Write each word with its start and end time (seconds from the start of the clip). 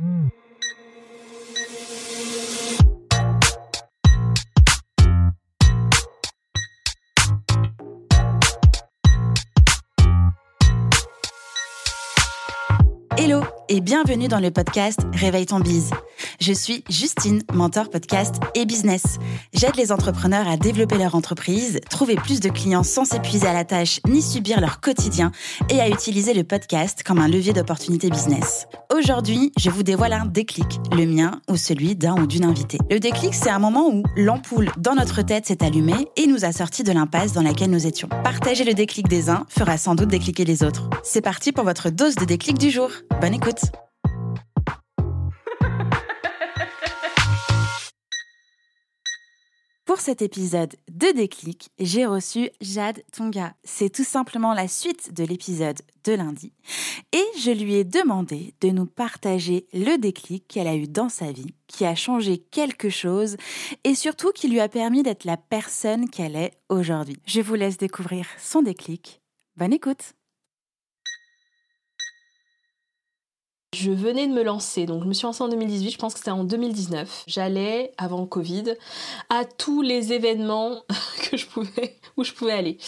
Hello 0.00 0.30
et 13.68 13.80
bienvenue 13.80 14.28
dans 14.28 14.38
le 14.38 14.52
podcast 14.52 15.00
Réveille 15.14 15.46
ton 15.46 15.58
bise. 15.58 15.90
Je 16.40 16.52
suis 16.52 16.84
Justine, 16.88 17.42
mentor 17.52 17.90
podcast 17.90 18.36
et 18.54 18.64
business. 18.64 19.18
J'aide 19.52 19.74
les 19.74 19.90
entrepreneurs 19.90 20.46
à 20.46 20.56
développer 20.56 20.96
leur 20.96 21.16
entreprise, 21.16 21.80
trouver 21.90 22.14
plus 22.14 22.38
de 22.38 22.48
clients 22.48 22.84
sans 22.84 23.04
s'épuiser 23.04 23.48
à 23.48 23.52
la 23.52 23.64
tâche 23.64 23.98
ni 24.08 24.22
subir 24.22 24.60
leur 24.60 24.80
quotidien 24.80 25.32
et 25.68 25.80
à 25.80 25.88
utiliser 25.88 26.34
le 26.34 26.44
podcast 26.44 27.02
comme 27.02 27.18
un 27.18 27.26
levier 27.26 27.52
d'opportunité 27.52 28.08
business. 28.08 28.68
Aujourd'hui, 28.96 29.52
je 29.58 29.68
vous 29.68 29.82
dévoile 29.82 30.12
un 30.12 30.26
déclic, 30.26 30.78
le 30.92 31.06
mien 31.06 31.40
ou 31.48 31.56
celui 31.56 31.96
d'un 31.96 32.14
ou 32.14 32.28
d'une 32.28 32.44
invitée. 32.44 32.78
Le 32.88 33.00
déclic, 33.00 33.34
c'est 33.34 33.50
un 33.50 33.58
moment 33.58 33.88
où 33.88 34.04
l'ampoule 34.16 34.70
dans 34.78 34.94
notre 34.94 35.22
tête 35.22 35.46
s'est 35.46 35.64
allumée 35.64 36.06
et 36.16 36.28
nous 36.28 36.44
a 36.44 36.52
sorti 36.52 36.84
de 36.84 36.92
l'impasse 36.92 37.32
dans 37.32 37.42
laquelle 37.42 37.70
nous 37.70 37.86
étions. 37.86 38.08
Partager 38.22 38.62
le 38.62 38.74
déclic 38.74 39.08
des 39.08 39.28
uns 39.28 39.44
fera 39.48 39.76
sans 39.76 39.96
doute 39.96 40.08
décliquer 40.08 40.44
les 40.44 40.62
autres. 40.62 40.88
C'est 41.02 41.20
parti 41.20 41.50
pour 41.50 41.64
votre 41.64 41.90
dose 41.90 42.14
de 42.14 42.24
déclic 42.24 42.58
du 42.58 42.70
jour. 42.70 42.90
Bonne 43.20 43.34
écoute. 43.34 43.60
Pour 49.88 50.00
cet 50.00 50.20
épisode 50.20 50.74
de 50.90 51.16
Déclic, 51.16 51.70
j'ai 51.78 52.04
reçu 52.04 52.50
Jade 52.60 53.02
Tonga. 53.10 53.54
C'est 53.64 53.88
tout 53.88 54.04
simplement 54.04 54.52
la 54.52 54.68
suite 54.68 55.14
de 55.14 55.24
l'épisode 55.24 55.78
de 56.04 56.12
lundi. 56.12 56.52
Et 57.14 57.24
je 57.38 57.50
lui 57.50 57.76
ai 57.76 57.84
demandé 57.84 58.52
de 58.60 58.68
nous 58.68 58.84
partager 58.84 59.66
le 59.72 59.96
déclic 59.96 60.46
qu'elle 60.46 60.66
a 60.66 60.76
eu 60.76 60.86
dans 60.86 61.08
sa 61.08 61.32
vie, 61.32 61.54
qui 61.68 61.86
a 61.86 61.94
changé 61.94 62.36
quelque 62.36 62.90
chose 62.90 63.38
et 63.82 63.94
surtout 63.94 64.30
qui 64.32 64.48
lui 64.48 64.60
a 64.60 64.68
permis 64.68 65.02
d'être 65.02 65.24
la 65.24 65.38
personne 65.38 66.10
qu'elle 66.10 66.36
est 66.36 66.52
aujourd'hui. 66.68 67.16
Je 67.24 67.40
vous 67.40 67.54
laisse 67.54 67.78
découvrir 67.78 68.26
son 68.38 68.60
déclic. 68.60 69.22
Bonne 69.56 69.72
écoute 69.72 70.12
Je 73.76 73.90
venais 73.90 74.26
de 74.26 74.32
me 74.32 74.42
lancer, 74.42 74.86
donc 74.86 75.02
je 75.02 75.08
me 75.08 75.12
suis 75.12 75.26
lancée 75.26 75.44
en 75.44 75.48
2018, 75.48 75.90
je 75.90 75.98
pense 75.98 76.14
que 76.14 76.20
c'était 76.20 76.30
en 76.30 76.42
2019. 76.42 77.24
J'allais, 77.26 77.92
avant 77.98 78.22
le 78.22 78.26
Covid, 78.26 78.64
à 79.28 79.44
tous 79.44 79.82
les 79.82 80.14
événements 80.14 80.84
que 81.30 81.36
je 81.36 81.44
pouvais, 81.44 81.96
où 82.16 82.24
je 82.24 82.32
pouvais 82.32 82.52
aller. 82.52 82.78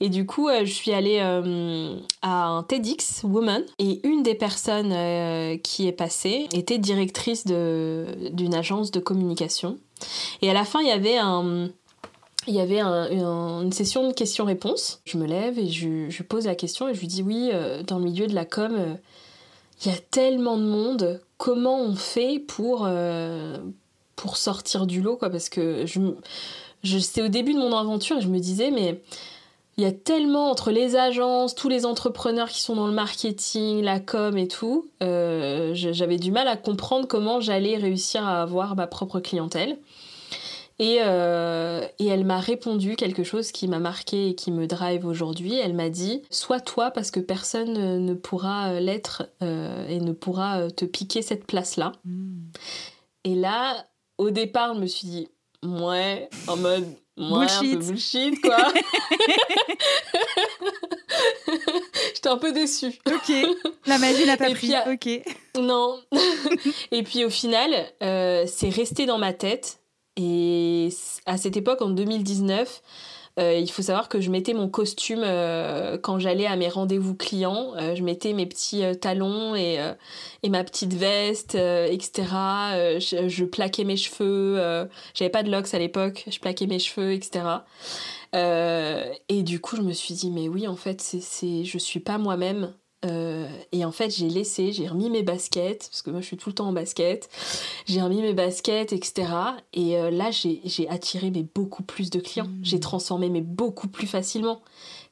Et 0.00 0.08
du 0.08 0.24
coup, 0.24 0.48
euh, 0.48 0.64
je 0.64 0.72
suis 0.72 0.92
allée 0.92 1.18
euh, 1.20 1.94
à 2.22 2.46
un 2.46 2.62
TEDx 2.62 3.22
Woman, 3.24 3.62
et 3.78 4.00
une 4.08 4.22
des 4.22 4.34
personnes 4.34 4.92
euh, 4.92 5.58
qui 5.58 5.86
est 5.86 5.92
passée 5.92 6.48
était 6.54 6.78
directrice 6.78 7.44
d'une 7.44 8.54
agence 8.54 8.90
de 8.90 8.98
communication. 8.98 9.76
Et 10.40 10.48
à 10.48 10.54
la 10.54 10.64
fin, 10.64 10.80
il 10.80 10.88
y 10.88 10.90
avait 10.90 11.18
un, 11.18 11.68
il 12.46 12.54
y 12.54 12.60
avait 12.60 12.80
une 12.80 13.72
session 13.72 14.08
de 14.08 14.14
questions-réponses. 14.14 15.02
Je 15.04 15.18
me 15.18 15.26
lève 15.26 15.58
et 15.58 15.68
je, 15.68 16.08
je, 16.08 16.22
pose 16.22 16.46
la 16.46 16.54
question 16.54 16.88
et 16.88 16.94
je 16.94 17.00
lui 17.00 17.08
dis 17.08 17.22
oui, 17.22 17.50
dans 17.86 17.98
le 17.98 18.04
milieu 18.04 18.26
de 18.26 18.34
la 18.34 18.46
com, 18.46 18.96
il 19.82 19.90
y 19.90 19.94
a 19.94 19.98
tellement 20.10 20.56
de 20.56 20.64
monde, 20.64 21.20
comment 21.38 21.80
on 21.80 21.94
fait 21.94 22.38
pour, 22.38 22.84
euh, 22.86 23.58
pour 24.16 24.36
sortir 24.36 24.86
du 24.86 25.00
lot 25.00 25.16
quoi? 25.16 25.30
Parce 25.30 25.48
que 25.48 25.84
je, 25.86 26.98
c'est 26.98 27.22
au 27.22 27.28
début 27.28 27.54
de 27.54 27.58
mon 27.58 27.72
aventure 27.76 28.18
et 28.18 28.20
je 28.20 28.28
me 28.28 28.38
disais, 28.38 28.70
mais 28.70 29.00
il 29.76 29.84
y 29.84 29.86
a 29.86 29.92
tellement 29.92 30.50
entre 30.50 30.70
les 30.70 30.96
agences, 30.96 31.54
tous 31.54 31.70
les 31.70 31.86
entrepreneurs 31.86 32.50
qui 32.50 32.60
sont 32.60 32.76
dans 32.76 32.86
le 32.86 32.92
marketing, 32.92 33.80
la 33.82 34.00
com 34.00 34.36
et 34.36 34.48
tout, 34.48 34.86
euh, 35.02 35.70
j'avais 35.74 36.18
du 36.18 36.30
mal 36.30 36.48
à 36.48 36.56
comprendre 36.56 37.08
comment 37.08 37.40
j'allais 37.40 37.76
réussir 37.76 38.26
à 38.26 38.42
avoir 38.42 38.76
ma 38.76 38.86
propre 38.86 39.20
clientèle. 39.20 39.78
Euh, 40.80 41.86
et, 41.98 42.06
elle 42.06 42.24
m'a 42.24 42.40
répondu 42.40 42.96
quelque 42.96 43.22
chose 43.22 43.52
qui 43.52 43.68
m'a 43.68 43.78
marqué 43.78 44.30
et 44.30 44.34
qui 44.34 44.50
me 44.50 44.66
drive 44.66 45.04
aujourd'hui. 45.04 45.54
Elle 45.54 45.74
m'a 45.74 45.90
dit 45.90 46.22
Sois 46.30 46.60
toi 46.60 46.90
parce 46.90 47.10
que 47.10 47.20
personne 47.20 48.04
ne 48.04 48.14
pourra 48.14 48.70
euh, 48.70 48.80
l'être 48.80 49.28
euh, 49.42 49.86
et 49.88 50.00
ne 50.00 50.12
pourra 50.12 50.70
te 50.70 50.86
piquer 50.86 51.20
cette 51.22 51.46
place-là. 51.46 51.92
Hmm. 52.04 52.46
Et 53.24 53.34
là, 53.34 53.84
au 54.16 54.30
départ, 54.30 54.74
je 54.74 54.80
me 54.80 54.86
suis 54.86 55.06
dit 55.06 55.28
Ouais, 55.62 56.28
en 56.46 56.56
mode 56.56 56.86
Ouais, 57.18 57.26
bullshit. 57.28 57.74
un 57.74 57.78
peu 57.78 57.84
bullshit, 57.84 58.40
quoi. 58.40 58.56
J'étais 62.14 62.28
un 62.28 62.38
peu 62.38 62.52
déçue. 62.52 62.98
Ok, 63.06 63.30
la 63.84 63.98
magie 63.98 64.24
n'a 64.24 64.38
pas 64.38 64.48
pris. 64.50 64.72
ok. 64.90 65.08
Non. 65.60 66.00
et 66.92 67.02
puis 67.02 67.26
au 67.26 67.30
final, 67.30 67.70
c'est 68.00 68.70
resté 68.70 69.04
dans 69.04 69.18
ma 69.18 69.34
tête 69.34 69.80
et 70.16 70.69
à 71.26 71.36
cette 71.36 71.56
époque, 71.56 71.82
en 71.82 71.90
2019, 71.90 72.82
euh, 73.38 73.54
il 73.54 73.70
faut 73.70 73.82
savoir 73.82 74.08
que 74.08 74.20
je 74.20 74.30
mettais 74.30 74.54
mon 74.54 74.68
costume 74.68 75.22
euh, 75.24 75.96
quand 75.98 76.18
j'allais 76.18 76.46
à 76.46 76.56
mes 76.56 76.68
rendez-vous 76.68 77.14
clients. 77.14 77.72
Euh, 77.76 77.94
je 77.94 78.02
mettais 78.02 78.32
mes 78.32 78.46
petits 78.46 78.82
talons 79.00 79.54
et, 79.54 79.78
et, 80.42 80.48
ma 80.48 80.64
petite 80.64 80.94
veste, 80.94 81.54
etc. 81.54 82.24
Je, 82.98 83.44
plaquais 83.44 83.84
mes 83.84 83.96
cheveux. 83.96 84.88
J'avais 85.14 85.30
pas 85.30 85.42
de 85.42 85.50
locks 85.50 85.72
à 85.74 85.78
l'époque. 85.78 86.24
Je 86.30 86.38
plaquais 86.38 86.66
mes 86.66 86.78
cheveux, 86.78 87.12
etc. 87.12 87.40
et 88.34 89.42
du 89.42 89.60
coup, 89.60 89.76
je 89.76 89.82
me 89.82 89.92
suis 89.92 90.14
dit, 90.14 90.30
mais 90.30 90.48
oui, 90.48 90.66
en 90.66 90.76
fait, 90.76 91.00
c'est, 91.00 91.64
je 91.64 91.78
suis 91.78 92.00
pas 92.00 92.18
moi-même. 92.18 92.72
Euh, 93.06 93.48
et 93.72 93.84
en 93.84 93.92
fait, 93.92 94.10
j'ai 94.10 94.28
laissé, 94.28 94.72
j'ai 94.72 94.86
remis 94.86 95.08
mes 95.08 95.22
baskets, 95.22 95.88
parce 95.90 96.02
que 96.02 96.10
moi 96.10 96.20
je 96.20 96.26
suis 96.26 96.36
tout 96.36 96.50
le 96.50 96.54
temps 96.54 96.68
en 96.68 96.72
basket, 96.72 97.30
j'ai 97.86 98.02
remis 98.02 98.20
mes 98.20 98.34
baskets, 98.34 98.92
etc. 98.92 99.32
Et 99.72 99.96
euh, 99.96 100.10
là, 100.10 100.30
j'ai 100.30 100.88
attiré 100.88 101.30
mais 101.30 101.46
beaucoup 101.54 101.82
plus 101.82 102.10
de 102.10 102.20
clients. 102.20 102.46
Mmh. 102.46 102.60
J'ai 102.62 102.80
transformé 102.80 103.30
mais 103.30 103.40
beaucoup 103.40 103.88
plus 103.88 104.06
facilement. 104.06 104.60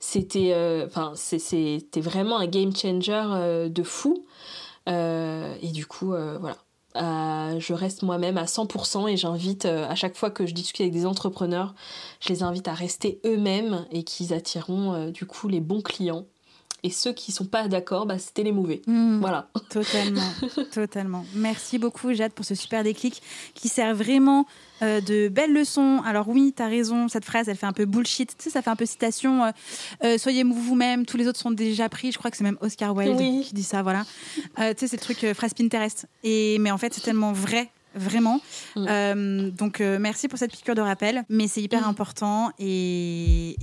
C'était 0.00 0.52
euh, 0.52 0.86
c'était 1.14 2.00
vraiment 2.00 2.38
un 2.38 2.46
game 2.46 2.74
changer 2.76 3.68
de 3.70 3.82
fou. 3.82 4.24
et 4.86 5.72
du 5.72 5.86
coup, 5.86 6.08
voilà. 6.40 6.56
je 6.94 7.72
reste 7.72 8.02
moi-même 8.02 8.36
à 8.36 8.44
100% 8.44 9.08
et 9.08 9.16
j'invite 9.16 9.64
à 9.64 9.94
chaque 9.94 10.14
fois 10.14 10.30
que 10.30 10.46
je 10.46 10.52
discute 10.52 10.82
avec 10.82 10.92
des 10.92 11.06
entrepreneurs, 11.06 11.74
je 12.20 12.28
les 12.28 12.42
invite 12.42 12.68
à 12.68 12.74
rester 12.74 13.20
eux-mêmes 13.24 13.86
et 13.90 14.04
qu'ils 14.04 14.34
attireront 14.34 15.10
du 15.10 15.26
coup 15.26 15.48
les 15.48 15.60
bons 15.60 15.80
clients 15.82 16.26
et 16.82 16.90
ceux 16.90 17.12
qui 17.12 17.32
sont 17.32 17.44
pas 17.44 17.68
d'accord, 17.68 18.06
bah, 18.06 18.18
c'était 18.18 18.42
les 18.42 18.52
mauvais. 18.52 18.82
Hmm. 18.86 19.18
voilà. 19.18 19.48
Totalement, 19.70 20.32
totalement. 20.72 21.24
Merci 21.34 21.78
beaucoup 21.78 22.12
Jade 22.12 22.32
pour 22.32 22.44
ce 22.44 22.54
super 22.54 22.82
déclic 22.82 23.22
qui 23.54 23.68
sert 23.68 23.94
vraiment 23.94 24.46
euh, 24.82 25.00
de 25.00 25.28
belles 25.28 25.52
leçons. 25.52 26.00
Alors 26.04 26.28
oui, 26.28 26.54
tu 26.56 26.62
as 26.62 26.66
raison, 26.66 27.08
cette 27.08 27.24
phrase, 27.24 27.48
elle 27.48 27.56
fait 27.56 27.66
un 27.66 27.72
peu 27.72 27.84
bullshit. 27.84 28.36
Tu 28.36 28.44
sais, 28.44 28.50
ça 28.50 28.62
fait 28.62 28.70
un 28.70 28.76
peu 28.76 28.86
citation. 28.86 29.44
Euh, 29.44 29.50
euh, 30.04 30.18
soyez 30.18 30.44
vous-même, 30.44 31.04
tous 31.04 31.16
les 31.16 31.26
autres 31.26 31.38
sont 31.38 31.50
déjà 31.50 31.88
pris. 31.88 32.12
Je 32.12 32.18
crois 32.18 32.30
que 32.30 32.36
c'est 32.36 32.44
même 32.44 32.58
Oscar 32.60 32.94
Wilde 32.94 33.44
qui 33.44 33.54
dit 33.54 33.62
ça, 33.62 33.82
voilà. 33.82 34.04
tu 34.56 34.62
sais, 34.76 34.86
c'est 34.86 34.92
le 34.92 35.14
truc 35.14 35.26
phrase 35.34 35.54
Pinterest. 35.54 36.06
Et, 36.22 36.58
mais 36.60 36.70
en 36.70 36.78
fait, 36.78 36.94
c'est 36.94 37.02
tellement 37.02 37.32
vrai 37.32 37.70
vraiment. 37.94 38.40
Mm. 38.76 38.86
Euh, 38.88 39.50
donc 39.50 39.80
euh, 39.80 39.98
merci 40.00 40.28
pour 40.28 40.38
cette 40.38 40.52
piqûre 40.52 40.74
de 40.74 40.80
rappel, 40.80 41.24
mais 41.28 41.48
c'est 41.48 41.60
hyper 41.60 41.82
mm. 41.82 41.90
important 41.90 42.50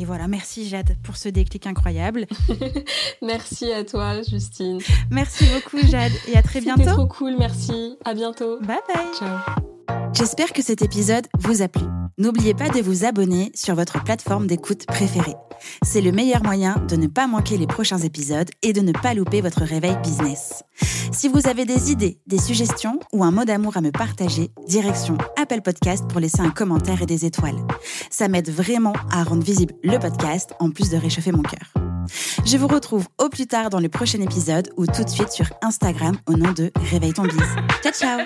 et, 0.00 0.04
voilà, 0.04 0.28
merci 0.28 0.68
Jade 0.68 0.96
pour 1.02 1.16
ce 1.16 1.28
déclic 1.28 1.66
incroyable. 1.66 2.26
merci 3.22 3.72
à 3.72 3.84
toi 3.84 4.22
Justine. 4.22 4.80
Merci 5.10 5.44
beaucoup 5.54 5.78
Jade 5.86 6.12
et 6.28 6.36
à 6.36 6.42
très 6.42 6.60
bientôt. 6.60 6.82
C'était 6.82 6.94
trop 6.94 7.06
cool, 7.06 7.36
merci. 7.38 7.96
À 8.04 8.14
bientôt. 8.14 8.58
Bye 8.60 8.78
bye. 8.88 9.06
Ciao. 9.18 9.69
J'espère 10.12 10.52
que 10.52 10.62
cet 10.62 10.82
épisode 10.82 11.26
vous 11.38 11.62
a 11.62 11.68
plu. 11.68 11.84
N'oubliez 12.18 12.52
pas 12.54 12.68
de 12.68 12.80
vous 12.80 13.04
abonner 13.04 13.52
sur 13.54 13.74
votre 13.74 14.02
plateforme 14.02 14.46
d'écoute 14.46 14.84
préférée. 14.86 15.36
C'est 15.82 16.00
le 16.00 16.12
meilleur 16.12 16.42
moyen 16.42 16.76
de 16.88 16.96
ne 16.96 17.06
pas 17.06 17.26
manquer 17.26 17.56
les 17.56 17.66
prochains 17.66 17.98
épisodes 17.98 18.50
et 18.62 18.72
de 18.72 18.80
ne 18.80 18.92
pas 18.92 19.14
louper 19.14 19.40
votre 19.40 19.62
réveil 19.62 19.96
business. 20.02 20.64
Si 21.12 21.28
vous 21.28 21.46
avez 21.46 21.64
des 21.64 21.90
idées, 21.92 22.18
des 22.26 22.38
suggestions 22.38 22.98
ou 23.12 23.24
un 23.24 23.30
mot 23.30 23.44
d'amour 23.44 23.76
à 23.76 23.80
me 23.80 23.90
partager, 23.90 24.50
direction 24.66 25.16
Apple 25.40 25.62
Podcast 25.62 26.04
pour 26.08 26.20
laisser 26.20 26.40
un 26.40 26.50
commentaire 26.50 27.02
et 27.02 27.06
des 27.06 27.24
étoiles. 27.24 27.66
Ça 28.10 28.28
m'aide 28.28 28.50
vraiment 28.50 28.94
à 29.10 29.22
rendre 29.22 29.42
visible 29.44 29.74
le 29.82 29.98
podcast 29.98 30.54
en 30.58 30.70
plus 30.70 30.90
de 30.90 30.96
réchauffer 30.96 31.32
mon 31.32 31.42
cœur. 31.42 31.72
Je 32.44 32.56
vous 32.56 32.66
retrouve 32.68 33.06
au 33.18 33.28
plus 33.28 33.46
tard 33.46 33.70
dans 33.70 33.80
le 33.80 33.88
prochain 33.88 34.20
épisode 34.20 34.70
ou 34.76 34.86
tout 34.86 35.04
de 35.04 35.10
suite 35.10 35.30
sur 35.30 35.46
Instagram 35.62 36.16
au 36.26 36.32
nom 36.32 36.52
de 36.52 36.72
Réveille 36.90 37.12
ton 37.12 37.22
bise. 37.22 37.38
Ciao 37.82 37.92
ciao 37.92 38.20